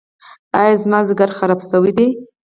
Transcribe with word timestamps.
ایا 0.59 0.73
زما 0.83 0.99
ځیګر 1.07 1.29
خراب 1.37 1.59
شوی 1.69 1.91
دی؟ 1.97 2.07